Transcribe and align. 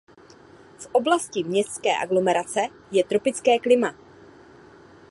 V 0.79 0.87
oblasti 0.91 1.43
městské 1.43 1.89
aglomerace 2.03 2.59
je 2.91 3.03
tropické 3.03 3.59
klima. 3.59 3.95